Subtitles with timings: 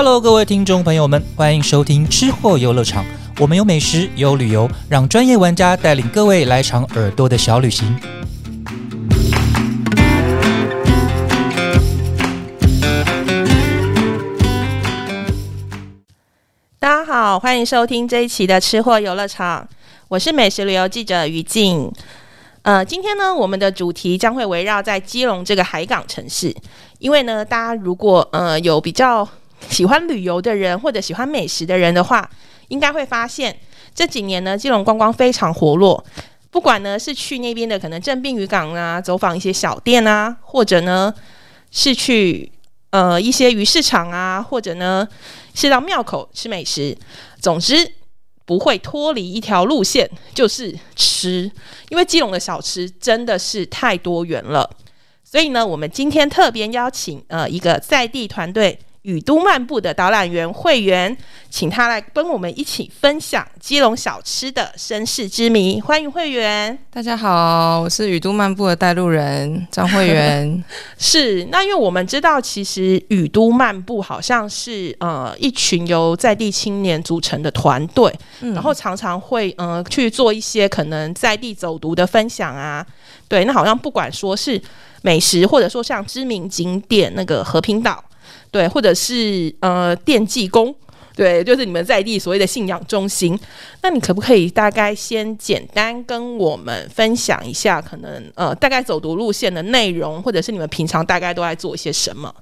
[0.00, 3.04] Hello，各位听众朋友们，欢迎收听吃货游乐场。
[3.40, 7.98] 我们有美食，有旅游，让专业玩家带领各位来场耳朵的小旅行。
[16.78, 19.68] 大家好，欢迎收听这一期的吃货游乐场，
[20.06, 21.90] 我是美食旅游记者于静。
[22.62, 26.54] 呃，今天呢，我们的主题将会围绕在基隆这个海港城市，
[27.00, 29.28] 因为呢，大家如果呃有比较
[29.70, 32.28] 喜欢旅游的人或者喜欢美食的人的话，
[32.68, 33.58] 应该会发现
[33.94, 36.04] 这几年呢，基隆观光非常活络。
[36.50, 41.12] 不管呢是去那边的可能正滨渔港啊，走访一些小店啊，或者呢
[41.70, 42.50] 是去
[42.90, 45.06] 呃一些鱼市场啊，或者呢
[45.54, 46.96] 是到庙口吃美食，
[47.38, 47.92] 总之
[48.46, 51.50] 不会脱离一条路线，就是吃。
[51.90, 54.68] 因为基隆的小吃真的是太多元了，
[55.22, 58.78] 所以呢，我们今天特别邀请呃一个在地团队。
[59.08, 61.16] 雨都漫步的导览员会员，
[61.48, 65.80] 请他来跟我们一起分享基隆小吃的身世之谜。
[65.80, 70.62] 欢迎会员，大家好，我是雨都漫步的带路人张会员。
[70.98, 82.84] 是，那因为我们知道，其实雨都漫步好像是呃一群由在地青年组成的团队，然后常常会呃去做一些可能在地走读的分享啊。
[83.26, 84.60] 对，那好像不管说是
[85.00, 88.04] 美食，或者说像知名景点那个和平岛。
[88.50, 90.74] 对，或者是呃电技工，
[91.14, 93.38] 对，就是你们在地所谓的信仰中心。
[93.82, 102.34] 那你可不可以大概先简单跟我们分享一下，可能呃大概走读路线的内容，或者是你们平常大概都在做一些什么？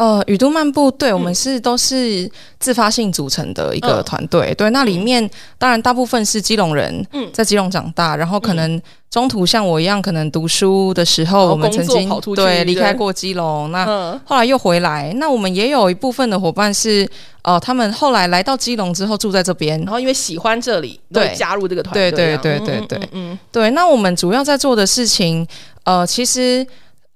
[0.00, 2.26] 呃，雨都漫步，对我们是都是
[2.58, 4.54] 自发性组成的一个团队。
[4.54, 13.84] 对，那里面当然大部分是基隆人，嗯，在基隆长大，然后可能中途像我一样，可能读书的时候，我们曾经对离开过基隆，那
[14.24, 15.12] 后来又回来。
[15.16, 17.06] 那我们也有一部分的伙伴是，
[17.42, 22.10] 呃，他们后来来到基隆之后住在这边，然后因为喜欢这里，对，加入这个团队。
[22.10, 23.70] 对对对对对，嗯，对。
[23.72, 25.46] 那我们主要在做的事情，
[25.84, 26.66] 呃，其实。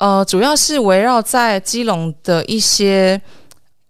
[0.04, 3.18] 呃，主要是围绕在基隆的一些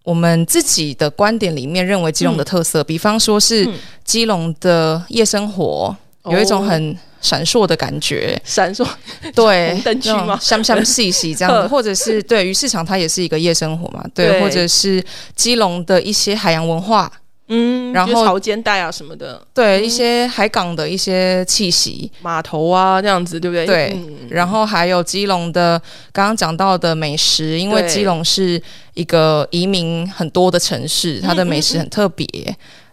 [0.04, 3.69] 我们自己的观点里面，认为基隆的特色，比方说是
[4.04, 8.86] 基隆的夜生活，有一种很闪烁的感觉，闪烁，
[9.34, 10.38] 对， 灯区吗？
[10.41, 15.04] 香香细细这样子， 或者是对于市场，它也是一个夜生活嘛，对，或者是
[15.34, 17.10] 基隆的一些海洋文化。
[17.49, 23.66] 嗯，然后潮间带啊什么的，对一些海港的一些气息，码头啊这样子，对不对？
[23.66, 23.97] 对，
[24.31, 25.78] 然后还有基隆的
[26.10, 28.60] 刚刚讲到的美食，因为基隆是
[28.94, 32.27] 一个移民很多的城市，它的美食很特别。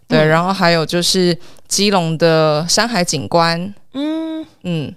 [0.05, 1.37] 对，然后还有就是
[1.69, 4.45] 基隆的山海景观，嗯。
[4.63, 4.93] 嗯，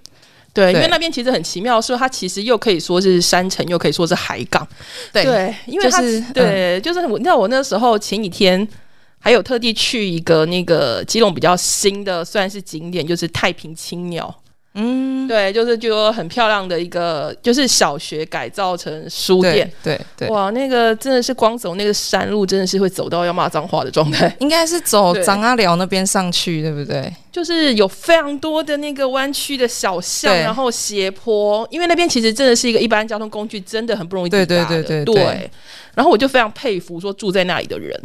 [0.53, 4.67] 对，因为那边其实很奇妙，说它其实又可以说是山城，又可以说是海港。
[5.13, 8.67] 对，对因为它是对，就是我，你知道我那时候前几天。
[9.25, 14.31] 还有特地去一个那个基隆比较新的算是景点，就是太平青鸟。
[14.75, 19.67] 嗯，对，就是就很漂亮的一个，就是小学改造成书店。
[19.81, 24.31] 对对，哇，那个真的是光走那个山路，真的是会走到要骂脏话的状态。
[24.41, 27.11] 应该是走张阿寮那边上去，对不对？
[27.31, 34.83] 就是有非常多的那个弯曲的小巷，然后斜坡，因为那边其实真的是一个一般交通工具真的很不容易抵达的。
[34.83, 35.49] 对对对对。
[35.95, 37.99] 然后我就非常佩服说住在那里的人。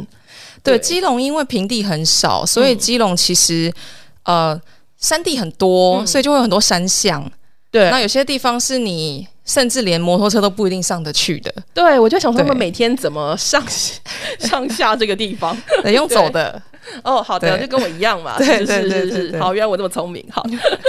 [0.63, 3.71] 对，基隆因为平地很少，所以基隆其实
[4.23, 4.59] 呃
[4.97, 7.29] 山地很多，所以就会有很多山巷。
[7.71, 11.51] 对，那有些地方是你甚至连摩托车都不一定上得去的。
[11.73, 13.63] 对，我就想说他们每天怎么上
[14.39, 15.57] 上下这个地方？
[15.81, 16.61] 得用走的。
[17.03, 18.37] 哦，好的，就跟我一样嘛。
[18.37, 20.23] 对对对对，好，原来我这么聪明。
[20.29, 20.45] 好，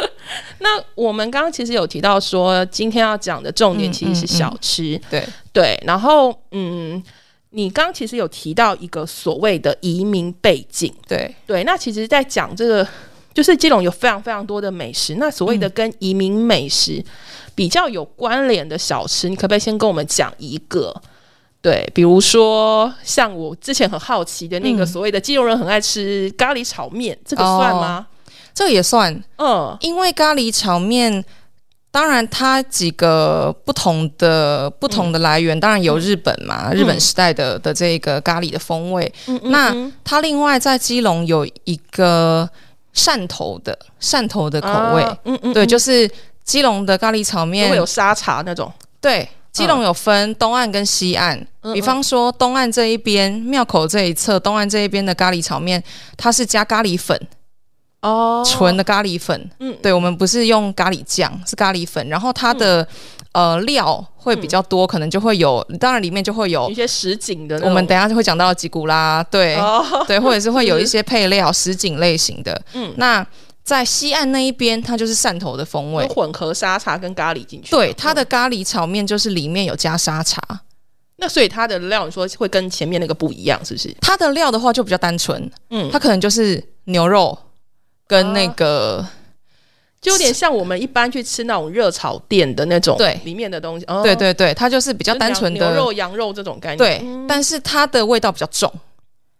[0.58, 5.00] 那我们刚刚其实有提到说，今天要讲的重点其实是小吃。
[5.08, 7.02] 对对，然后嗯。
[7.54, 12.86] 你刚刚其实有提到一个所谓的移民背景，对对，那其实，在讲这个，
[13.34, 17.04] 就是基隆有非常非常多的美食，那所谓的跟移民美食
[17.54, 20.94] 比较有关联的小吃，你可不可以先跟我们讲一个？
[21.60, 28.06] 对，比如说像我之前很好奇的那个所谓的基隆人很爱吃咖喱炒面，这个算吗？
[28.54, 31.24] 这个也算，嗯，因为咖喱炒面。
[31.92, 39.12] 当然，它几个不同的不同的来源，当然有日本嘛，日本时代的的这个咖喱的风味。
[39.42, 42.48] 那它另外在基隆有一个
[42.94, 46.10] 汕头的汕头的口味，嗯嗯，对，就是
[46.42, 47.68] 基隆的咖喱炒面。
[47.68, 48.72] 会有沙茶那种。
[48.98, 55.84] 对，基隆有分东岸跟西岸，比方说东岸这一边庙口这一侧，东岸这一边的咖喱炒面，
[56.16, 57.20] 它是加咖喱粉。
[58.02, 62.06] 哦，纯的咖喱粉，嗯，对，我们不是用咖喱酱，是咖喱粉。
[62.08, 62.86] 然后它的
[63.32, 72.60] 呃料会比较多，可能就会有，当然里面就会有一些实景的，我们等一下就会讲到吉古拉，对、哦对，或者是会有一些 配料什锦类型的。
[72.74, 73.26] 嗯那
[73.64, 76.04] 在西岸那一边，它就是汕头的风味。
[76.08, 77.70] 混合沙茶跟咖喱进去。
[77.70, 80.42] 对，它嗯的咖喱炒面就是里面有加沙茶，
[81.18, 83.94] 那所以它的料，你说会跟前面那个不一样，是不是？
[84.00, 87.38] 它的料的话就比较单纯，嗯，它可能就是牛肉
[88.06, 89.06] 跟那个，
[90.00, 93.86] 就有点像我们一般去吃那种热炒店的那种，对里面的东西。
[93.86, 96.78] 哦、对对对，它就是比较单纯的牛肉、羊肉这种概念。
[96.78, 98.72] 对，嗯但是它的味道比较重，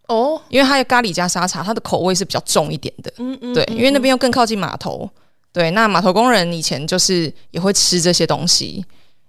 [0.09, 3.13] 哦，因为它的咖喱加沙茶，它的口味是比较重一点的。
[3.19, 5.09] 嗯嗯，对，嗯因为那边又更靠近码头。
[5.53, 8.83] 对，那码头工人以前就是也会吃这些东西，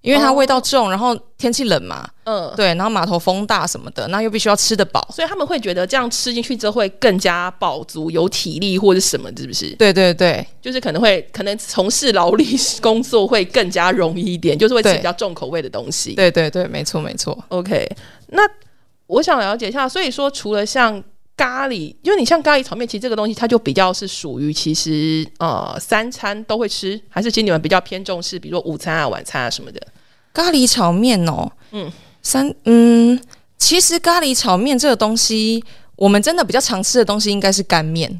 [0.04, 5.08] 因为它哦味道重，然后天气冷嘛，嗯，对，然后码头风大什么的，那又必须要吃得饱。
[5.12, 9.70] 所以他们会觉得这样吃进去之后会更加饱足、有体力或者什么，是不是？
[9.78, 12.46] 对对对就是可能会可能从事劳力
[12.82, 16.14] 工作会更加容易一点，就是会吃比较重口味的东西。
[16.16, 17.42] 对对对，没错没错。
[17.48, 17.90] OK，
[18.28, 18.44] 那
[19.08, 21.02] 我想了解一下，所以说除了像
[21.38, 29.82] 咖喱，因为你像咖喱炒面，其实这个东西它就比较是属于其实呃三餐都会吃，还是其实你们比较偏重是比如说午餐啊、晚餐啊什么的？
[30.33, 31.91] 咖喱炒面哦，嗯嗯，
[32.21, 33.19] 三嗯，
[33.57, 35.63] 其实咖喱炒面这个东西，
[35.95, 38.19] 我们真的比较常吃的东西应该是干面。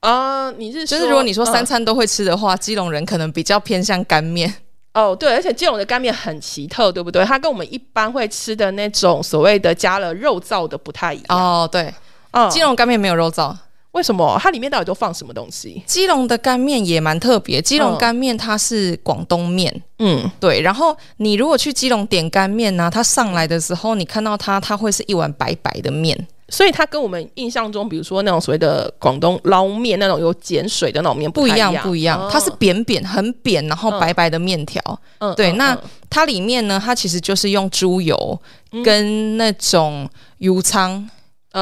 [0.00, 4.54] 啊、你是就是如果你说三嗯餐都会吃的话，基隆人可能比较偏向干面。
[4.94, 7.24] 哦，对，而且基隆的干面很奇特，对不对？
[7.24, 11.36] 它跟我们一般会吃的那种所谓的加了肉燥的不太一样。
[11.36, 11.92] 哦，对，
[12.30, 13.54] 嗯基隆干面没有肉燥。
[13.92, 14.38] 为什么？
[14.40, 15.82] 它里面到底都放什么东西？
[15.86, 20.60] 基隆的干面也蛮特别，基隆嗯干面它是广东面，嗯，对。
[20.60, 26.16] 然后你如果去基隆点干面呢、它上来的时候，你看到它，它会是一碗白白的面，
[26.50, 32.20] 所以它跟我们印象中，比如说那种所谓的广东捞面那种有碱水的那种面不一样，不一样。
[32.20, 34.80] 哦它是扁扁、很扁，然后嗯白白的面条。
[35.18, 35.80] 嗯对那嗯
[36.10, 38.38] 它里面呢，它其实就是用猪油
[38.72, 40.08] 嗯跟那种
[40.38, 41.08] 油葱，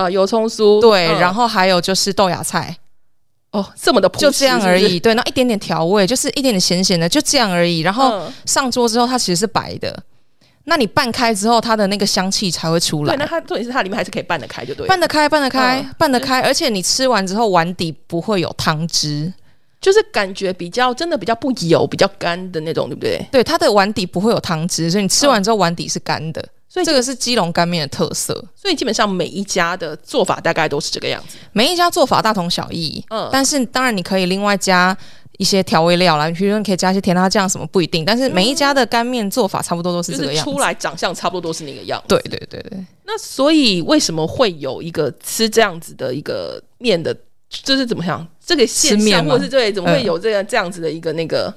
[0.03, 2.77] 呃油葱酥，对，嗯然后还有就是豆芽菜，
[3.53, 5.01] 哦这么的朴实就这样而是不是已。
[5.01, 7.81] 对，那一点点调味，就是一点点咸咸的，就这样而已。
[7.81, 10.03] 然后嗯上桌之后，它其实是白的。
[10.69, 13.25] 那你拌开之后，它的那个香气才会出对，那。
[13.25, 19.33] 它重点是它里面还是可以拌得开，就对了，拌得开，拌得开，嗯拌得开，而且你吃完之后碗底不会有汤汁，
[19.81, 23.25] 就是感觉比较真的比较不油、比较干的那种，对不对？
[23.31, 26.45] 对，它的碗底不会有汤汁，所以你吃完之后碗底是干的。
[26.69, 31.39] 所以这个是基隆干面的特色，所以基本上每一家的做法大概都是这个样子。
[31.53, 33.03] 每一家做法大同小异。
[33.09, 34.97] 嗯但是当然你可以另外加
[35.39, 40.51] 一些调味料啦，比如说你可以加一些甜辣酱什么不一定，但是每一家的干面做法差不多都是这个样子。
[40.51, 42.09] 是出来长相差不多都是那个样子。
[42.09, 47.15] 对对对对，那所以为什么会有一个吃这样子的一个面的，
[47.49, 51.53] 就是怎么想这个现象，或者是对怎么会嗯有这样、这样子的一个那个？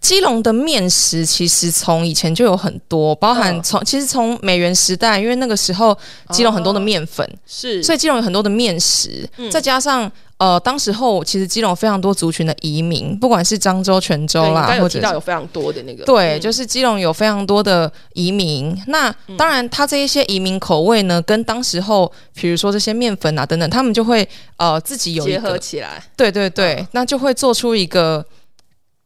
[0.00, 3.62] 基隆的面食其实从以前就有很多，包含嗯。
[3.62, 5.96] 从、其实从美元时代，因为那个时候
[6.30, 9.50] 基隆很多的面粉，是，所以基隆有很多的面食，嗯。
[9.50, 16.40] 再加上呃，当时候其实基隆非常多族群的移民，不管是漳州、泉州啦，或者是到有非常多的那个，对，嗯。
[16.40, 18.74] 就是基隆有非常多的移民。
[18.86, 24.26] 那当然，它这一些移民口味呢，跟当时候比如说这些面粉啊等等，他们就会
[24.56, 26.02] 呃自己有一结合，起来。
[26.16, 26.88] 对对对，嗯。
[26.92, 28.24] 那就会做出一个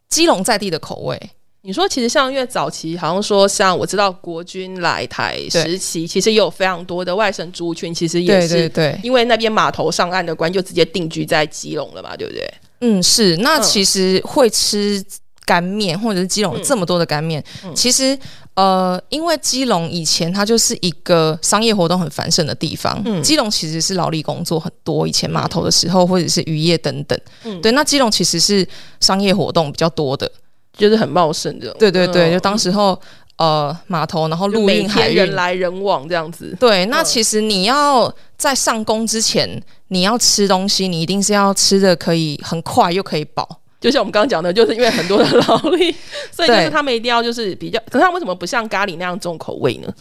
[0.09, 1.21] 基隆在地的口味。
[1.67, 12.55] 你说，其实像因为早期好像说，像我知道国军来台时期，其实也有非常多的外省族群，其实也是对对，因为那边码头上岸的关，就直接定居在基隆了嘛，对不对？
[12.81, 13.35] 嗯，是。
[13.39, 15.03] 那嗯其实会吃
[15.45, 18.19] 干面，或者是基隆有这么多的干面，嗯其实
[18.55, 27.73] 呃，因为基隆以前它就是一个商业活动很繁盛的地方，嗯基隆其实是劳力工作很多，以前码头的时候或者是渔业等等，嗯对。
[27.73, 28.67] 那基隆其实是
[29.01, 30.31] 商业活动比较多的，
[30.77, 31.77] 就是很茂盛这种。
[31.79, 32.99] 对对对，嗯就当时候
[33.37, 35.35] 呃码头，然后陆运海运人。
[35.35, 36.57] 来人往这样子。
[36.61, 43.61] 对，那嗯其实你要在上工之前，你要吃东西，你一定是要吃的可以很快又可以饱。
[43.85, 45.95] 就像我们刚刚讲的，就是因为很多的劳力，
[46.33, 47.79] 所以就是他们一定要就是比较。
[47.91, 49.93] 可是他们为什么不像咖喱那样重口味呢？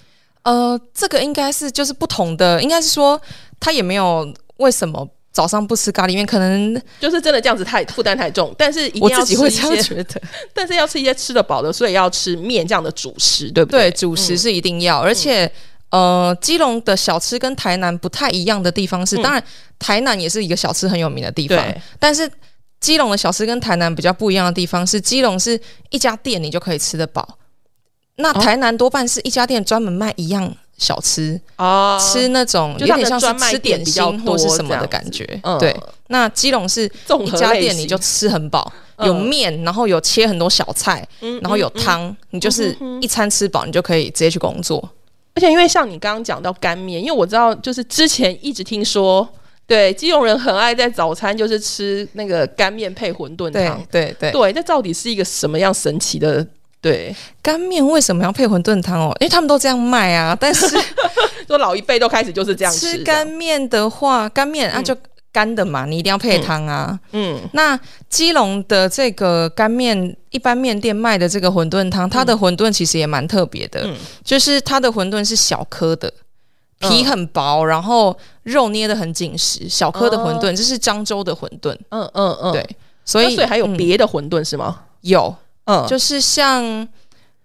[0.43, 3.21] 呃，这个应该是就是不同的，应该是说
[3.59, 10.21] 他也没有为什么早上不吃咖喱面，可能就是真的这样子太负担太重，但是一定我要自己会吃一些，觉得。
[10.55, 13.89] 但是要吃一些吃得饱的，所以要吃面这样的主食，对不对？
[13.89, 15.51] 对，主食是一定要，而且。
[15.89, 19.43] 呃，基隆的小吃跟台南不太一样的地方是，嗯当然
[19.77, 21.63] 台南也是一个小吃很有名的地方，
[21.99, 22.27] 但是
[22.83, 25.57] 基隆的小吃跟台南比较不一样的地方是，基隆是
[25.89, 27.37] 一家店你就可以吃得饱，
[28.17, 28.41] 那哦。
[28.41, 35.25] 台南多半是一家店专门卖一样小吃，哦，吃那种就有点像是吃点心或是什么的感觉。
[35.43, 35.57] 嗯。
[35.57, 35.73] 对，
[36.07, 36.83] 那基隆是
[37.23, 39.07] 一家店你就吃很饱，嗯。
[39.07, 44.77] 有面，然后有切很多小菜，嗯然后有汤，你就是一餐吃饱，你就可以直接去工作。
[45.35, 49.25] 而且因为像你刚刚讲到干面，因为我知道就是之前一直听说，
[49.65, 56.45] 对基隆人很爱在早餐就是吃那个干面配馄饨对汤，对对，对，那到底是一个什么样神奇的？
[56.81, 59.15] 对，干面为什么要配馄饨汤哦？
[59.21, 60.35] 因为他们都这样卖啊。
[60.39, 60.67] 但是
[61.47, 64.93] 说老一辈都开始就是这样吃的干面的话，干面啊嗯就
[65.31, 66.99] 干的嘛，你一定要配汤啊。
[67.13, 67.79] 嗯那
[68.09, 76.09] 基隆的这个干面，一般面店卖的这个馄饨汤，它的馄饨其实也蛮特别的，嗯就是它的馄饨是小颗的。
[76.09, 76.19] 嗯
[76.89, 84.81] 皮很薄，然后肉捏的很紧实，小颗的馄饨，这是漳州的馄饨，嗯嗯嗯，对，所以那所以还有嗯别的馄饨是吗？
[85.01, 85.33] 有，
[85.65, 86.87] 嗯，就是像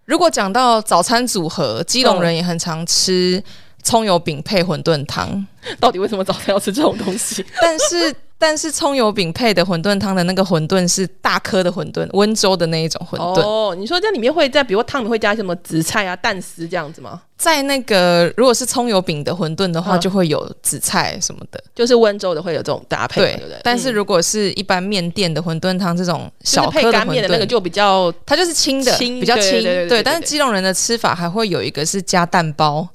[0.04, 3.42] 如果讲到早餐组合，基隆人也很常吃
[3.82, 5.46] 葱油饼配馄饨汤，
[5.78, 7.44] 到底为什么早餐要吃这种东西？
[7.62, 17.20] 但是但是葱油饼配的馄饨汤的那个馄饨是大颗的馄饨，温州的那一种馄饨，哦，你说这里面会在，比如汤里会加什么紫菜啊、蛋丝这样子吗？
[17.36, 23.58] 在那个如果是葱油饼的馄饨的话，嗯就会有紫菜什么的，就是温州的会有这种搭配，对对不对？
[23.64, 32.88] 但是嗯如果是一般面店的馄饨汤这种小颗的馄配干面的那个，就比较它就是轻的，轻比较轻，对对对对对对但是基隆人的吃法还会有一个是加蛋包。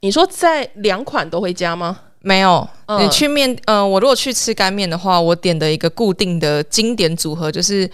[0.00, 1.98] 你说在两款都会加吗？
[2.24, 3.04] 没有，嗯。
[3.04, 7.88] 你去面，呃，我如果去吃干面的话，我点的一个固定的经典组合就是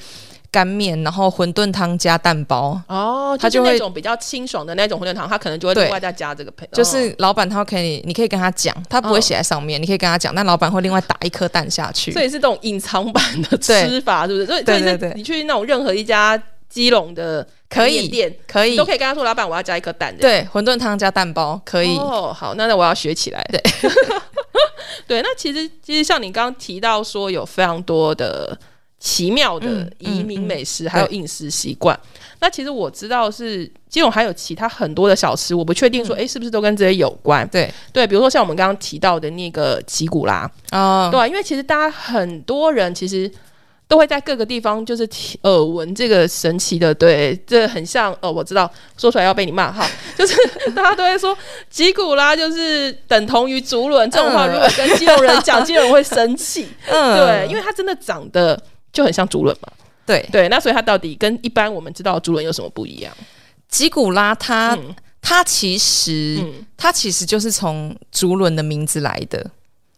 [0.52, 12.10] 干面，然后馄饨汤加蛋包，哦，它就那种比较清爽的那种馄饨汤，它可能就会另外再加这个配，就是老板他可以，你可以跟他讲，他不会写在上面，你可以跟他讲，但老板会另外打一颗蛋下去。
[12.10, 14.46] 哦，所以是这种隐藏版的吃法，是不是？
[14.46, 15.12] 所以对对。
[15.14, 23.44] 你去那种任何一家基隆的可以面店，可以都，可以跟他说，老板我要加一颗蛋，对，馄饨汤加蛋包可以，哦，好，那那我要学起来。
[23.50, 23.60] 对，
[25.06, 28.56] 对，那其实其实像你刚刚提到说，有非常多的
[29.00, 31.98] 奇妙的嗯移民嗯嗯美食，还有饮食习惯。
[32.38, 37.46] 那其实我知道是基隆还有其他很多的小吃，我不确定说，哎、是不是都跟这些有关？
[37.48, 43.28] 对，对，比如说像我们刚刚提到的那个吉古拉，哦，对、啊，因为其实大家很多人其实。
[43.90, 45.02] 都会在各个地方就是
[45.42, 49.84] 耳闻这个神奇的，对，这很像哦，我知道说出来要被你骂哈，
[50.16, 50.36] 就是
[50.76, 51.36] 大家都会说
[51.68, 57.16] 吉古拉就是等同于竹轮这种话，嗯如果跟基隆人讲，基隆人会生气， 嗯。
[57.16, 58.56] 对，因为它真的长得
[58.92, 59.68] 就很像竹轮嘛，
[60.06, 63.12] 对，对，那所以它到底跟一般我们知道的竹轮有什么不一样？
[63.68, 64.94] 吉古拉它嗯。
[65.22, 69.44] 它其实嗯，它其实就是从竹轮的名字来的，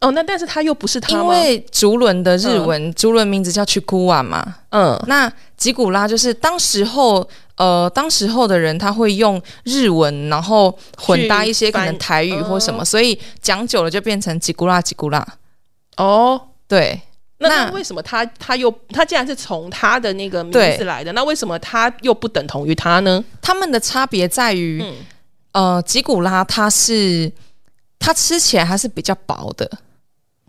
[0.02, 1.23] 哦，那但是他又不是他吗？
[1.23, 5.00] 因为竹轮的日文竹轮名字叫 Chikuwa 嘛，嗯。
[5.06, 15.25] 那吉古拉就是当时候，呃，当时候的人他会用日文，然后混搭一些可能台语或什么，哦所以讲久了就变成吉古拉吉古拉。
[15.99, 17.00] 哦，对，
[17.38, 23.23] 那为什么他他又他既然是从他的那个名字来的，那为什么他又不等同于他呢？
[23.40, 24.94] 他们的差别在于，嗯，
[25.52, 27.30] 呃，吉古拉它是
[28.00, 29.71] 它吃起来还是比较薄的，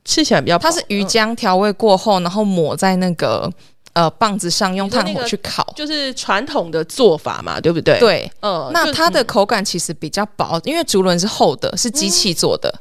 [0.05, 3.49] 吃起来比较，它是鱼嗯浆调味过后，然后抹在那个
[3.93, 5.65] 呃棒子上，用炭火去烤。
[5.75, 12.73] 就是传统的做法嘛，对不对？，对，嗯就那它的嗯口感其实比较薄，因为竹轮是厚的，是机器做的。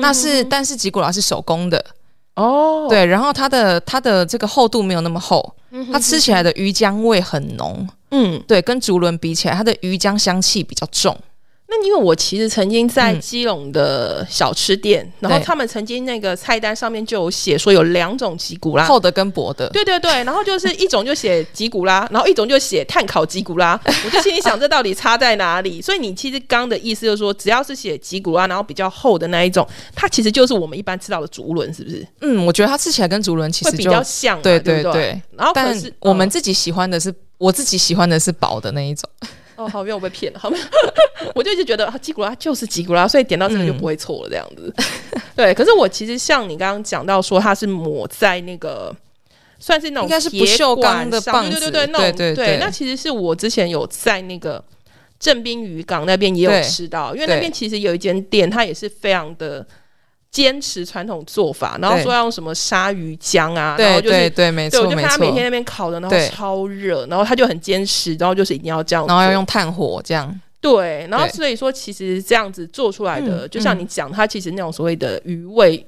[0.00, 1.84] 那是，但是吉古拉是手工的，
[2.36, 5.54] 哦，对，然后它的它的这个厚度没有那么厚，
[5.92, 11.16] 它吃起来的鱼浆味很浓，嗯，对，跟竹轮比起来，它的鱼浆香气比较重。
[11.72, 18.84] 那因为我其实曾经在嗯基隆的小吃店，然后他们曾经那个菜单上面就有写说有两种吉古拉。
[18.84, 25.80] 厚的跟薄的，对对对， 然后就是一种就写吉古拉， 然后一种就写碳烤吉古拉， 我就心里想这到底差在哪里？
[25.80, 32.04] 所以你其实刚的意思就是说，只要是写吉古拉，然后比较厚的那一种，它其实就是我们一般吃到的竹轮，是不是？
[32.22, 39.08] 嗯，我觉得它吃起来跟竹轮其实就较像嘛，对对对对然后可但是嗯我们自己喜欢的是，我自己喜欢的是薄的那一种。
[39.60, 40.64] 哦，好，没有被骗了，好没有？
[41.34, 44.72] 我就一直觉得啊，吉古拉就是吉古拉，所以点到这个就嗯不会错了，这样子。
[45.36, 48.94] 对，可是我其实像你刚刚讲到说，它是抹在那个
[49.58, 54.62] 算是那种应该是不锈钢上的棒子对对对，那种对对对那其实是我之前有在那个
[55.18, 59.66] 正滨渔港那边也有吃到，因为那边其实有一间店，它也是非常的。
[60.30, 65.32] 坚持传统做法，然后对说要用什么鲨鱼浆啊，然后就是对对，没错没错就看他每。
[65.32, 75.84] 天那边烤的，然后超热，然后他就很坚持，然后就是一定要这样做，然后要用炭火这样，对，然后所以说其实这样子做出来的，嗯就像你讲，它其实那种所谓的鱼味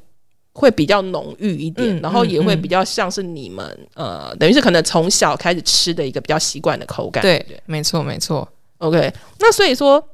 [0.52, 7.22] 会比较浓郁一点，嗯然后也会嗯比较像是你们呃，等于是可能从小开始吃的一个比较习惯的口感。
[7.22, 8.49] 对不对，没错没错。
[8.78, 10.04] ，OK，那所以说。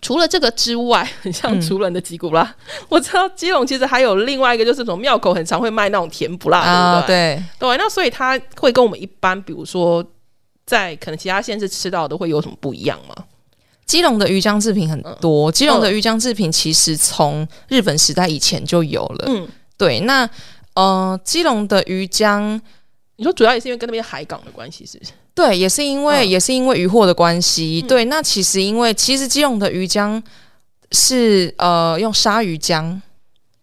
[0.00, 2.54] 除了这个之外，很像除人的吉古拉。
[2.88, 7.44] 我知道基隆其实还有另外一个，就是什么庙口很常会卖那种甜不辣，对不对？
[7.58, 10.04] 对对，那所以它会跟我们一般，比如说
[10.66, 13.14] 在可能其他县市吃到的会有什么不一样吗？
[13.86, 19.24] 基隆的鱼浆制品很多，基隆的鱼浆制品其实从日本时代以前就有了。
[19.28, 20.28] 嗯，对，那
[20.74, 22.60] 呃，基隆的鱼浆，
[23.18, 25.10] 你说主要也是因为跟那边海港的关系，是不是？
[25.34, 27.82] 对，也是因为也是因为渔获的关系。
[27.82, 30.22] 对，那其实因为其实基隆的鱼浆
[30.92, 32.98] 是呃用鲨鱼浆，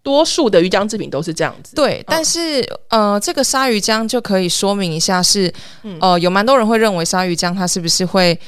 [0.04, 1.76] 多数的鱼浆制品都是这样子。
[1.76, 5.52] 对，但是呃这个鲨鱼浆就可以说明一下是
[6.00, 8.40] 呃有蛮多人会认为鲨鱼浆它是不是会。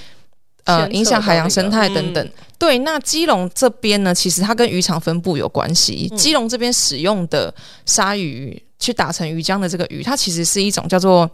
[0.66, 2.30] 呃，影响海洋生态等等。
[2.60, 6.10] 对，那基隆这边呢，其实它跟渔场分布有关系。
[6.18, 11.30] 基隆这边使用的鲨鱼去打成鱼浆的这个鱼，它其实是一种叫做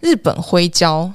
[0.00, 1.10] 日本灰礁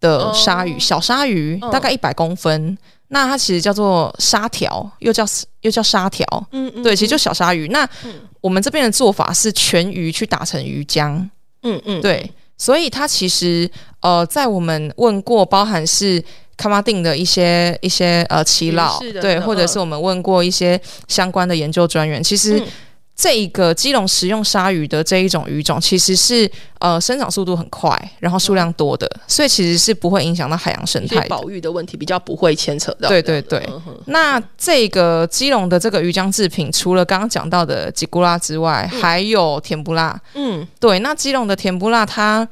[0.00, 2.76] 的鲨鱼，小鲨鱼大概一百公分。
[3.08, 5.24] 那它其实叫做沙条，又叫
[5.60, 6.26] 又叫沙条。
[6.52, 7.68] 嗯嗯，对，其实就小鲨鱼。
[7.68, 7.88] 那
[8.40, 11.16] 我们这边的做法是全鱼去打成鱼浆。
[11.62, 13.70] 嗯嗯，对，所以它其实
[14.00, 16.22] 呃，在我们问过，包含是。
[16.56, 22.62] 卡马丁的一些一些呃耆老对，或者是我们问过一些相关的研究专员，其实
[23.16, 33.08] 这一个基隆食用鲨鱼的这一种鱼种，其实是呃生长速度很快，然后数量多的，所以其实是不会影响到海洋生态保育的问题，比较不会牵扯到。
[33.08, 33.64] 对对对。
[34.06, 40.20] 那这个基隆的这个鱼浆制品，除了刚刚讲到的吉古拉之外，还有甜不辣。
[40.34, 40.98] 嗯，对。
[40.98, 42.46] 那基隆的甜不辣，它。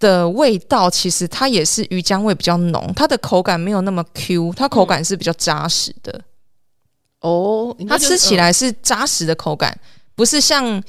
[0.00, 6.18] 的味道其实它也是鱼浆味比较浓，它的口感没有那么 Q，它口感是比较扎实的。
[7.20, 9.78] 哦，它吃起来是扎实的口感，
[10.20, 10.82] 不是像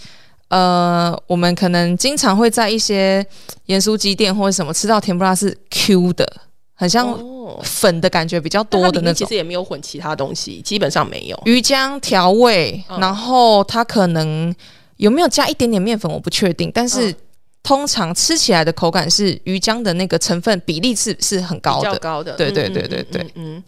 [0.49, 3.25] 呃我们可能经常会在一些
[3.67, 6.27] 盐酥鸡店或者什么吃到甜不辣是 Q 的，
[6.73, 7.17] 很像
[7.63, 9.25] 粉的感觉比较多的那种。
[9.25, 11.41] 其实也没有混其他东西，基本上没有。
[11.45, 14.53] 鱼浆调味，然后它可能
[14.97, 17.15] 有没有加一点点面粉，我不确定，但是。
[17.63, 23.63] 通常吃起来的口感是鱼浆的那个成分比例是是很高的，高的，对对对对对，嗯，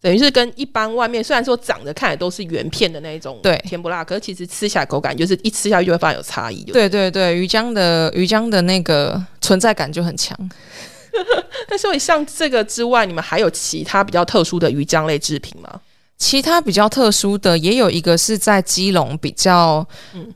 [0.00, 6.62] 等于是跟一般外面虽然说长得看来都是圆片的那种，对，甜不辣，可是其实吃起来口感就是一吃下去就会发现有差异。
[6.64, 10.38] 对对对，鱼浆的鱼浆的那个存在感就很强。
[11.68, 15.80] 那所以像这个之外，你们还有其他比较特殊的鱼浆类制品吗？
[16.16, 19.86] 其他比较特殊的也有一个是在基隆比较，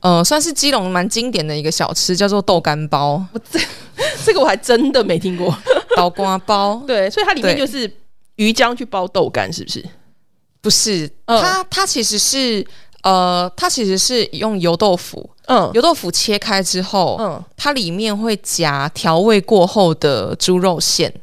[0.01, 3.21] 呃，算是基隆蛮经典的一个小吃，叫做豆干包。
[3.51, 3.59] 这
[4.25, 5.53] 这个我还真的没听过。
[5.95, 7.89] 刀瓜包，对，所以它里面就是
[8.35, 9.85] 鱼浆去包豆干，是不是？
[10.61, 12.65] 不是，它它其实是
[13.03, 21.13] 呃，它其实是用油豆腐，嗯，油豆腐切开之后，嗯，它里面会夹调味过后的猪肉馅。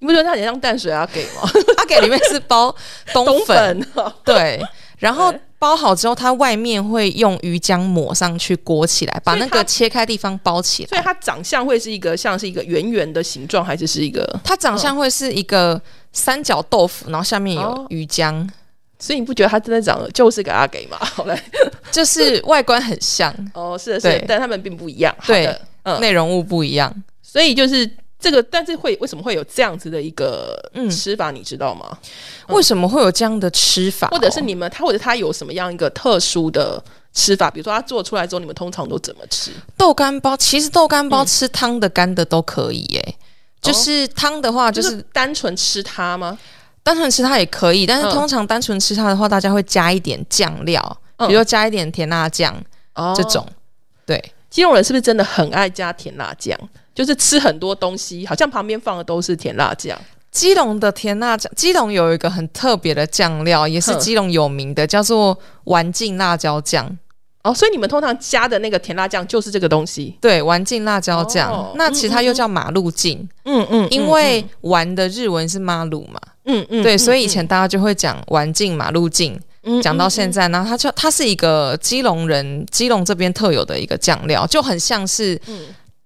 [0.00, 1.42] 你不觉得它很像淡水阿给吗？
[1.78, 2.74] 阿给里面是包
[3.12, 3.86] 冬粉，
[4.24, 4.62] 对，
[4.98, 10.88] 然后 包好之后，它外面会用鱼浆抹上去裹起来，把那个切开地方包起来。
[10.88, 14.40] 所以它长相会是一个像是一个圆圆的形状，还是是一个？
[14.42, 15.80] 它长相会是一个
[16.12, 18.48] 三角豆腐，然后下面有鱼浆。
[18.98, 20.96] 所以你不觉得它真的长得就是个阿给吗？
[21.04, 21.38] 好嘞，
[21.92, 25.14] 就是外观很像哦，是的，是的，但他们并不一样。
[25.26, 25.54] 对，
[26.00, 26.90] 内容物不一样，
[27.22, 27.88] 所以就是。
[28.20, 30.54] 这个，但是会为什么会有这样子的一个
[30.90, 31.30] 吃法？
[31.30, 31.96] 你知道吗？
[32.48, 34.08] 为什么会有这样的吃法？
[34.08, 37.50] 或者是你们他或者他有什么样一个特殊的吃法？
[37.50, 39.50] 比如说他做出来之后，你们通常都怎么吃？
[39.76, 43.14] 豆干包其实豆干包吃汤的干的都可以耶。
[43.62, 46.38] 就是汤的话，就是单纯吃它吗？
[46.82, 50.80] 单纯吃它也可以，但是通常单纯吃它的话，大家会加一点酱料，
[51.18, 52.54] 比如说加一点甜辣酱
[53.14, 53.46] 这种。
[54.06, 56.58] 对，基隆人是不是真的很爱加甜辣酱？
[56.94, 59.98] 就是吃很多东西，好像旁边放的都是甜辣酱。
[60.30, 66.98] 基隆的甜辣酱，基隆有一个很特别的酱料，也是基隆有名的，叫做丸镜辣椒酱。
[67.42, 70.16] 哦，所以你们通常加的那个甜辣酱就是这个东西。
[70.20, 73.28] 对，丸镜辣椒酱，那其他又叫马路镜。
[73.44, 76.20] 嗯嗯，因为丸的日文是马路嘛。
[76.44, 79.36] 嗯嗯，对，所以以前大家就会讲丸镜、马路镜，
[79.82, 85.40] 讲到现在，然后它就它是一个基隆人基隆这边特有的一个酱料，就很像是。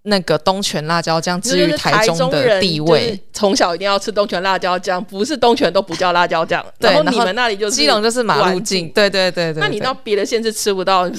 [0.06, 6.64] 那个东泉辣椒酱至于台中的地位，从小一定要吃东泉辣椒酱，不是东泉都不叫辣椒酱。
[6.78, 9.60] 对，然后你们那里就是基隆就是马路径，对对对对。
[9.62, 11.10] 那你到别的县是吃不到，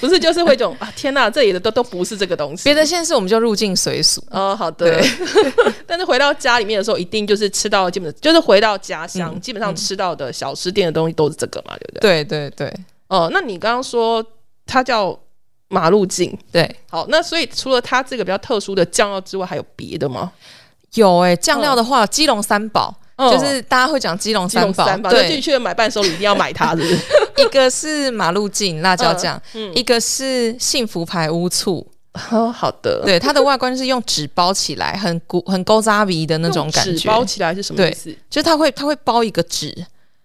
[0.00, 0.90] 不是 就是会种啊？
[0.96, 2.64] 天哪，这里的都都不是这个东西。
[2.64, 4.24] 别的县市我们就入境随俗。
[4.30, 4.98] 哦，好的。
[5.86, 12.24] 但是回到家里面的时候，一定就是吃到基本就是回到家乡，基本上吃到的小吃店的东西都是这个嘛，对不对？
[12.24, 12.74] 对对对。
[13.08, 14.24] 哦，那你刚刚说
[14.64, 15.14] 它叫？
[15.68, 16.36] 马路径。
[16.52, 20.32] 对，好，那所以除了它这个比较特殊的酱料之外，还有别的吗？
[20.94, 23.30] 有哎，酱料的话，基隆三宝，嗯。
[23.32, 26.98] 就是大家会讲基隆三宝，三宝，就进对，去买伴手礼一定要买它，是不是？
[27.36, 31.84] 一个是马路镜辣椒酱，嗯一个是幸福牌乌醋，
[32.30, 38.16] 哦，好的，对，它的外观是用纸包起来，很古很勾扎鼻的那种感觉，用纸包起来是什么意思？
[38.30, 39.74] 就是它会它会包一个纸，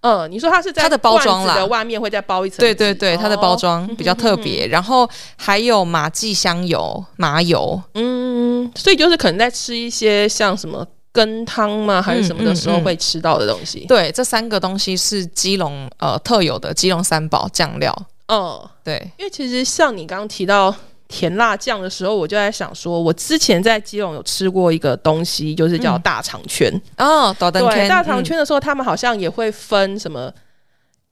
[0.02, 13.86] 嗯，你说它是在它的包装啦的外面会再包一层纸，对对对，它的包装哦 比较特别， 然后还有马记香油、麻油，嗯，所以就是可能在吃一些像什么羹汤吗，还是什么的时候会吃到的东西。
[13.88, 17.94] 对，这三个东西是基隆呃特有的基隆三宝酱料，
[18.28, 20.74] 嗯，对，因为其实像你刚刚提到
[21.10, 26.72] 甜辣酱的时候，我就在想说，我之前在基隆有吃过一个东西，就是叫嗯大肠圈。
[26.98, 30.32] 哦，导灯对，圈，大肠嗯圈的时候，他们好像也会分什么。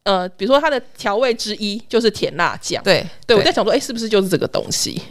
[0.03, 5.01] 呃，比如说它的调味之一就是甜辣酱，对对我在想说，哎、是不是就是这个东西？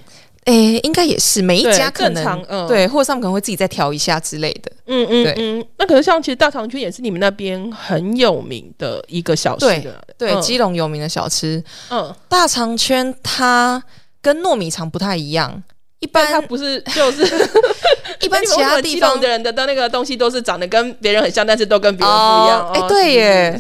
[0.45, 4.73] 诶，应该也是每一家可正常能嗯对，或者他们可能会自己再调一下之类的。
[4.87, 5.67] 嗯嗯对嗯。
[5.77, 13.83] 那可是像其实大肠圈也是你们那边很有名的一个小吃的，对，嗯基隆有名的小吃嗯，大肠圈，它
[14.27, 15.63] 跟糯米肠不太一样。
[16.01, 17.23] 一般它般不是就是
[18.21, 22.61] 一般 其他地方的人的的那个东西都是长得跟别人很像，但是都跟别人不一样。
[22.61, 23.59] 哦哎哦对耶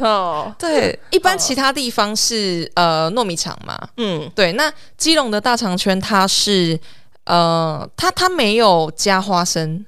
[0.59, 6.79] 对，一般哦其他地方是呃糯米肠嘛，嗯对，那基隆的大肠圈它是
[7.24, 9.83] 呃，它它没有加花生，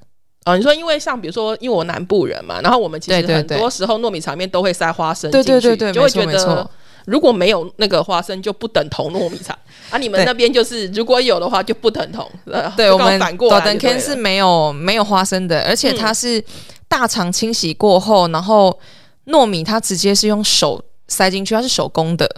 [0.46, 6.70] 哦，你说因为像比如说，因为我南部人嘛，然后我们其实很多时候糯米肠面都会塞花生对进去，对对对，就会觉得。
[7.08, 9.56] 如果没有那个花生，就不等同糯米肠。
[9.90, 12.30] 啊，你们那边就是如果有的话就不等同。
[12.44, 16.44] 呃对我们反过来导灯就对 can 是没有没有花生的，而且嗯它是
[16.86, 18.78] 大肠清洗过后，然后
[19.26, 22.28] 糯米它直接是用手塞进去，它是手工的。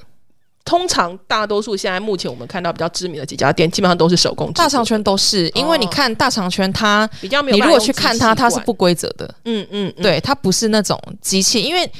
[0.62, 11.90] 通常大多数现在目前我们看到比较知名的几家店，基本上都是手工大肠圈都是，因为你看大肠圈它，比较没有你如果去看它，它是不规则的，嗯嗯嗯对，它不是那种机器，因为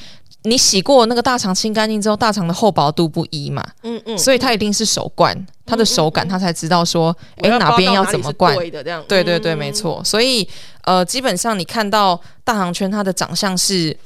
[0.43, 8.55] 你洗过那个大肠清干净之后，大肠的厚薄度不一嘛，嗯嗯，所以它一定是手灌，它的手感它才知道说，我哎、哪边要怎么灌。
[8.55, 9.03] 对的这样。
[9.09, 9.71] 对对没。
[9.73, 10.03] 错。
[10.05, 10.47] 所以
[10.83, 13.97] 呃，基本上你看到大肠圈，它的长相是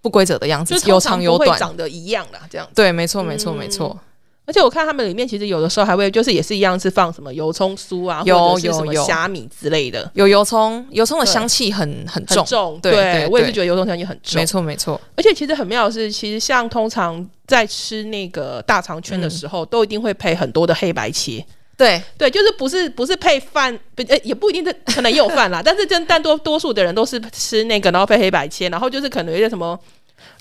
[0.00, 1.58] 不规则的样子，有长有短。
[1.58, 2.66] 长得一样的，这样。
[2.74, 3.98] 对，没错，没错，嗯没错。
[4.48, 12.80] 而且我看他们里面其实有的时候还会就是也是一样是放什么油葱酥啊，有或者是什么有有虾米之类的，有油葱，油葱的香气很很重，很重。
[12.80, 14.46] 对我也是觉得油葱香气很重没。
[14.46, 14.98] 错没错。
[15.16, 21.44] 而且其实很妙的是，其实像通常在吃那个大肠圈的时候，都一定会配很多的黑白切。
[21.76, 29.78] 对对，就是不是不是配饭，不呃也不一定是可能也有饭啦， 但是真但多多数的人都是吃那个，然后配黑白切，然后就是可能有一些什么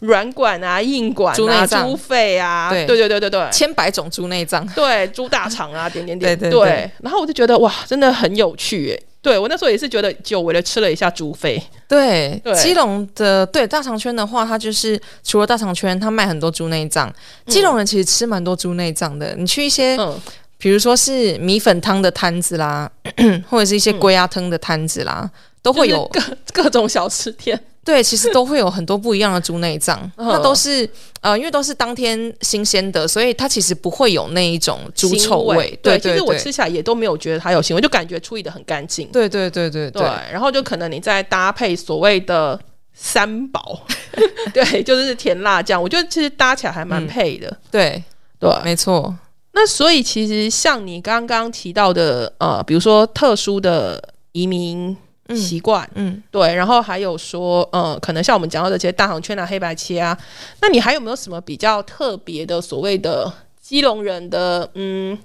[0.01, 2.85] 软管啊、硬管啊、猪肺啊，对。
[2.85, 3.49] 对对对对对。
[3.51, 6.91] 千百种猪内脏，对，猪大肠啊， 点点点，对对对。
[7.01, 9.03] 然后我就觉得哇，真的很有趣耶。
[9.19, 17.13] 对我那时候也是觉得久违的吃了一下猪肺，对，对基隆的对大肠圈的话，它就是除了大肠圈，它卖很多猪内脏。
[17.47, 19.35] 基隆人其实吃蛮多猪内脏的。
[19.35, 20.17] 你去一些，嗯，
[20.57, 22.89] 比如说是米粉汤的摊子啦，
[23.49, 25.29] 或者是一些龟鸭汤的摊子啦，
[25.61, 26.09] 都会有。
[26.13, 29.99] 就是各各种小吃店， 对，其实都会有很多不一样的猪内脏。
[30.17, 30.89] 嗯那都是
[31.21, 35.69] 呃，因为都是当天新鲜的，所以它其实不会有那一种猪腥臭味。
[35.81, 39.07] 对，对对其实我吃起来也都没有觉得它有腥味，就感觉处理的很干净。
[39.09, 42.59] 对对对对对对，然后就可能你再搭配所谓的
[42.93, 43.81] 三宝，
[44.53, 47.55] 对，就是甜辣酱，我觉得其实搭起来还蛮嗯配的。
[47.71, 48.03] 对，
[48.39, 49.15] 对，没错。
[49.53, 54.95] 那所以其实像你刚刚提到的，呃，比如说特殊的移民
[55.35, 60.17] 习惯，嗯，对，然后还有说，呃，可能像我们讲到的这些大行圈啊、黑白切啊，
[60.61, 65.17] 那你还有没有什么比较特别的所谓的基隆人的，嗯，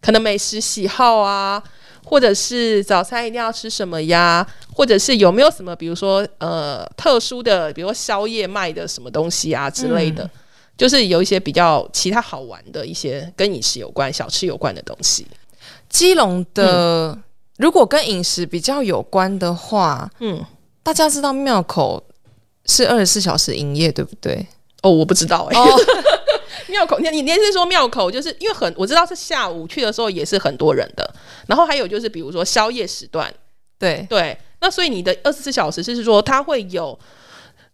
[0.00, 1.62] 可能美食喜好啊，
[2.04, 4.46] 或者是早餐一定要吃什么呀？
[4.74, 10.28] 或者是有没有什么，比如说呃特殊的，比如说宵夜卖的什么东西啊之类的？
[10.78, 15.26] 就是有一些比较其他好玩的一些跟饮食有关、小吃有关的东西。
[15.90, 17.18] 基隆的、
[17.60, 20.42] 如果跟饮食比较有关的话，嗯，
[20.82, 22.02] 大家知道庙口
[22.64, 24.46] 是二十四小时营业，对不对？
[24.82, 25.66] 哦，我不知道哎、哦，
[26.68, 31.14] 庙口，你你你是说庙口，就是因为很我知道是下午去的时候也是很多人的，
[31.46, 33.30] 然后还有就是比如说宵夜时段，
[33.78, 34.06] 对。
[34.08, 36.98] 对，那所以你的二十四小时是说它会有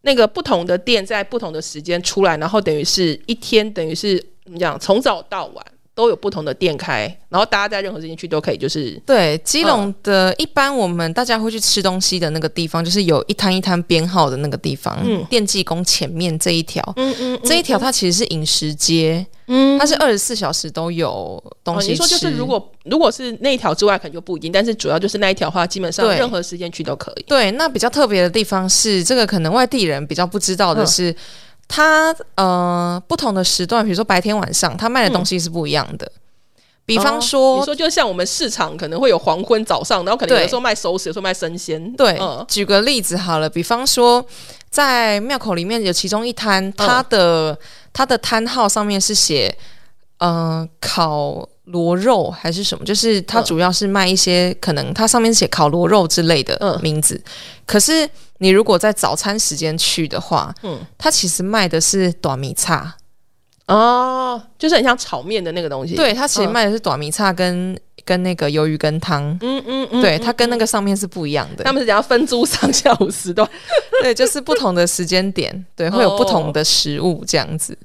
[0.01, 5.65] 那个不同的店在不同的时间出来，然后等于是一天等于是怎么讲，从早到晚
[5.97, 15.25] 都有不同的店开，然后大家在任何时间去都可以，就是对，基隆的、一般我们大家会去吃东西的那个地方，就是有一摊一摊编号的那个地方，嗯。
[15.31, 21.93] 电技宫前面这一条，嗯嗯这一条它其实是饮食街，嗯，它是二十四小时都有东西吃。
[21.93, 27.25] 你说就是如果如果是那一条之外，可能就不一定，但是主要就是那一条话，基本上任何时间去都可以。
[27.27, 31.15] 对，那比较特别的地方是，这个可能外地人比较不知道的是，
[31.69, 36.11] 它呃不同的时段，比如说白天晚上，它卖的东西是不一样的。
[36.85, 41.93] 比方说，你说就像我们市场可能会有黄昏、早上，然后可能有时候卖熟食，有时候卖生鲜。
[41.97, 44.25] 对，举个例子好了，比方说
[44.71, 47.59] 在庙口里面有其中一摊，它的
[47.93, 49.53] 它的摊号上面是写
[50.19, 57.21] 呃烤螺肉还是什么，就是它主要是卖一些可能它上面写烤螺肉之类的名字。
[57.65, 62.97] 可是你如果在早餐时间去的话，嗯，它其实卖的是短米叉。
[63.67, 65.97] 哦，就是很像炒面的那个东西。
[65.97, 69.37] 对，它其实卖的是短米叉跟跟那个鱿鱼羹汤。
[69.41, 71.65] 嗯嗯嗯，对，它跟那个上面是不一样的。
[71.65, 73.49] 他们是讲分租上下午时段，
[74.03, 77.77] 对，就是不同的时间点，对，会有不同的食物这样子。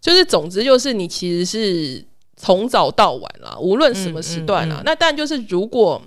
[0.00, 2.04] 就是总之就是你其实是
[2.44, 4.82] 从早到晚啦，无论什么时段啦。
[4.84, 6.02] 那但就是如果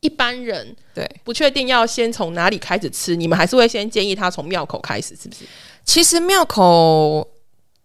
[0.00, 5.44] 一般人对不确定要先从哪里开始吃，你们还是会先建议他从庙口开始，是不是？
[5.84, 7.28] 其实庙口。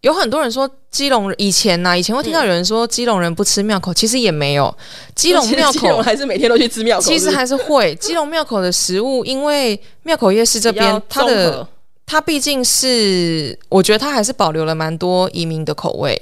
[0.02, 4.76] 有很多人说基隆以前呐，以前会听到有人说基隆人不吃庙口，其实也没有。
[5.14, 7.94] 基隆 庙口还是每天都去吃庙口，其实还是会。
[7.98, 11.68] 基隆庙口的食物，因为庙口夜市这边，它的
[12.08, 16.20] 它毕竟是，我觉得它还是保留了蛮多移民的口味。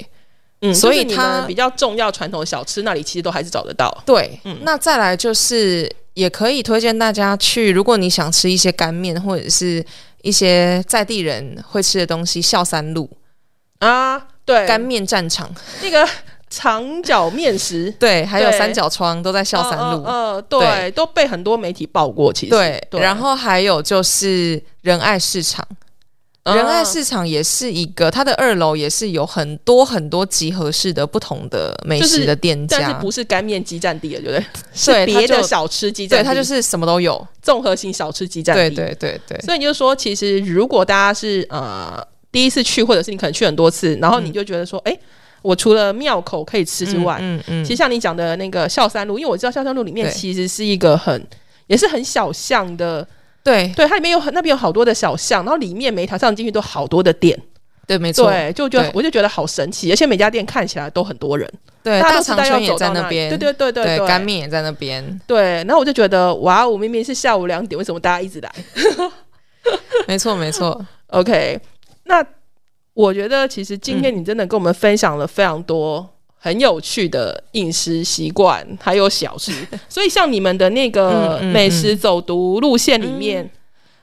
[0.62, 3.96] 嗯，所以它比较重要传统小吃那里其实都还是找得到。
[4.06, 9.86] 对，那再来就是也可以推荐大家去，如果你想吃一些干面或者是
[10.22, 13.10] 一些在地人会吃的东西，孝三路。
[13.80, 15.50] 啊，对，干面战场
[15.82, 16.06] 那个
[16.50, 22.34] 长角面食， 对，还有三角窗都在孝三路，呃，对，都被很多媒体报过。
[22.34, 25.66] 其实，对，然后还有就是仁爱市场，
[26.46, 34.46] 仁爱市场也是一个，它的二楼也是有很多很多集合式的不同的美食的店家，但是不是干面基站地了，对不 对？
[34.74, 39.40] 是别的小吃基站，对，它就是什么都有，综合型小吃基站地，对对对对。
[39.42, 42.06] 所以你就说，其实如果大家是呃。
[42.32, 44.96] 第一次去，或者是你可能去很多次，然后你就觉得说，哎，
[45.42, 51.26] 我除了庙口可以吃之外，嗯嗯，其实像你讲的那个孝山路，因为我知道孝山路里面其实是一个很
[51.66, 53.08] 也是很小巷的，
[53.44, 53.72] 对。
[53.76, 57.40] 对，它里面有很那边有好多的小巷，然后里面每一条巷进去都好多的店，
[57.88, 61.52] 对，没错，对，就觉得我就觉得好神奇，而且每家店看起来都很多人，
[61.84, 68.52] 对，大长圈也在那边，对对对对对，干面也在那边，对，然后我就觉得哇，我明明是下午两点，为什么大家一直来？
[70.08, 71.60] 没错没错，OK，
[72.06, 72.26] 那。
[72.96, 76.06] 我觉得其实今天你真的跟我们分享了非常多
[76.42, 79.52] 很有趣的饮食习惯，还有小吃。
[79.90, 83.50] 所以像你们的那个美食走读路线里面，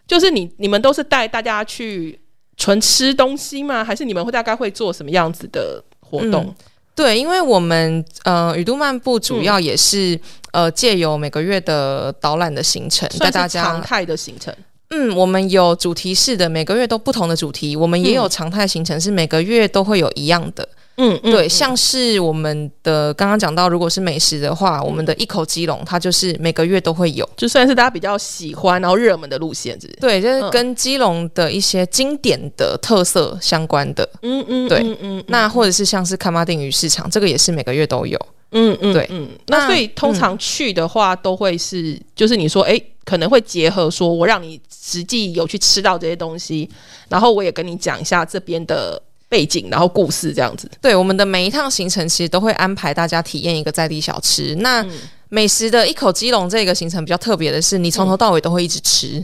[0.06, 2.20] 就是你你们都是带大家去
[2.56, 3.82] 纯吃东西吗？
[3.82, 6.54] 还是你们会大概会做什么样子的活动？
[6.94, 10.18] 对，因为我们呃，雨都漫步主要也是
[10.52, 14.54] 呃，借由每个月的导览的行程带大家常态的行程。
[14.90, 17.76] 嗯，我们有主题式的，每个月都不同的主题。
[17.76, 20.68] 我们也有常态行程，是每个月都会有一样的。
[20.98, 34.08] 嗯，对，像是我们的刚刚讲到，如果是美食的话，我们的一口鸡笼，它就是每个月都会有，就算是大家比较喜欢然后热门的路线，是对，就是跟鸡笼的一些经典的特色相关的。
[34.22, 38.18] 嗯嗯，对，嗯嗯，那或者是像是卡马丁鱼市场，这个也是每个月都有。
[38.50, 42.80] 嗯嗯，对，嗯，那所以通常去的话，都会是就是你说，哎。
[43.06, 46.68] 可能会结合说，我让你实际有去吃到这些东西，
[47.08, 50.68] 然后我也跟你讲一下这边的背景，然后故事这样子。
[50.80, 54.56] 对，我们的每一趟行程其实都会安排大家体验一个在地小吃。
[54.56, 54.84] 那
[55.28, 59.22] 美食的一口鸡笼这个行程比较特别的是，你从头到尾都会一直吃，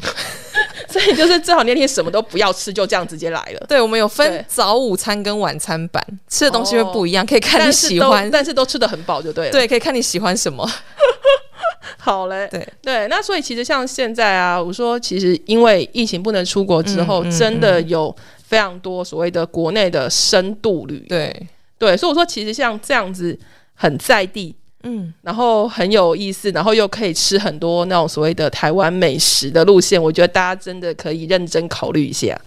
[0.90, 3.66] 所以就是最好那天什么都不要吃，就这样直接来了。
[3.68, 9.52] 对，我们有分早午餐跟晚餐版，吃的东西会不一样，可以看你喜欢，但是都吃的很饱就对了。
[9.52, 10.68] 对，可以看你喜欢什么。
[11.98, 18.14] 好嘞，对对，那所以其实像现在啊，我说其实因为疫情不能出国之后，真的有
[18.44, 23.38] 非常多所谓的国内的深度旅，对对，所以我说其实像这样子
[23.74, 24.54] 很在地。
[24.84, 32.40] 嗯，然后很有意思，然后又可以吃很多那种所谓的台湾美食的路线，我觉得大家真的可以认真考虑一下。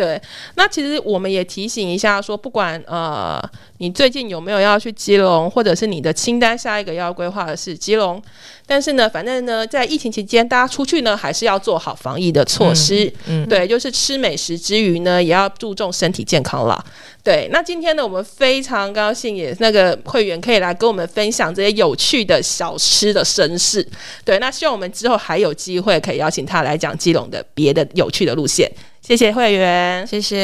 [0.00, 0.20] 对。
[0.54, 3.38] 那其实我们也提醒一下说不管呃
[3.78, 8.22] 你最近有没有要去基隆或者是你的清单下一个要规划的是基隆。
[8.66, 13.46] 但是呢反正呢在疫情期间大家出去呢还是要做好防疫的措施嗯。
[13.46, 16.82] 对就是吃美食之余呢也要注重身体健康了
[17.22, 23.86] 对那今天呢我们非常高兴也那个会员可以来跟我们分享这些有趣的小吃的身世。
[24.24, 28.70] 对那希望我们之后还有机会可以邀请他来讲基隆的别的有趣的路线。
[29.00, 30.06] 谢谢会员。
[30.06, 30.36] 谢谢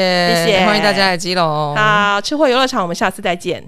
[0.44, 0.66] 谢谢。
[0.66, 1.74] 欢迎大家来基隆。
[1.76, 3.62] 好吃货游乐场我们下次再见。